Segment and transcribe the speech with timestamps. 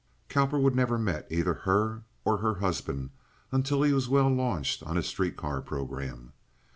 [0.29, 3.11] Cowperwood never met either her or her husband
[3.51, 6.33] until he was well launched on his street car programme.